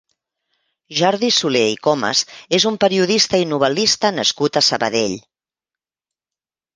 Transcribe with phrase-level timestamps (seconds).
[0.99, 2.23] Jordi Solé i Comas
[2.59, 5.15] és un periodista i novel·lista nascut a Sabadell.